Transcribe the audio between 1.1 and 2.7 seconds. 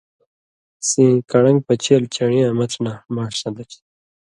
کڑن٘گ پچېل چَڑِیں یاں